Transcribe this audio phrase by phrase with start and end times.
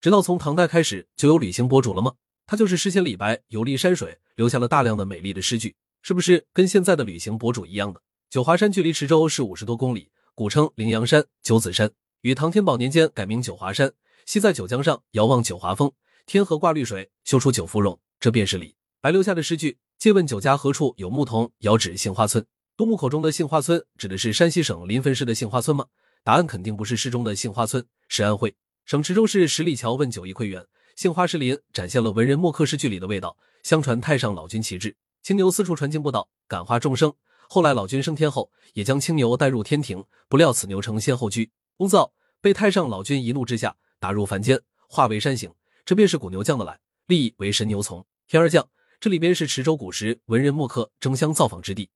[0.00, 2.14] 直到从唐代开始就有旅行博主了吗？
[2.46, 8.00] 他就是诗仙李白游历山水，留下了大量的美丽的诗句，是不是跟现在的旅行博主一样的？
[8.30, 11.90] 九华山距离池州是五十多公里，古称羚羊山、九子山，
[12.22, 13.92] 与唐天宝年间改名九华山。
[14.24, 15.92] 西在九江上，遥望九华峰，
[16.24, 19.78] 天河挂绿水，修出九芙蓉，这便是李白留下的诗句。
[19.98, 21.52] 借问酒家何处有牧童？
[21.58, 22.46] 遥指杏花村。
[22.74, 25.84] 杜牧口中的杏花村指的是山西省临汾市的杏花村吗？
[26.24, 28.54] 答案肯定不是诗中的杏花村，是安徽
[28.90, 30.66] 省池州市十里桥问酒一窥园，
[30.96, 33.36] 杏花石林展现了文人墨客诗句里的味道。
[33.62, 37.14] 相传太上老君旗帜青牛四处传经布道，感化众生。
[37.48, 46.76] 后来老君升天后，也将青牛带入天庭，不料此牛成先后居，功造被太上老君一怒之下打入凡间，化为山形，这便是古牛降的来，
[47.06, 48.68] 立为神牛从天而降。
[48.98, 51.90] 这里边是池州古时文人墨客争相造访之地。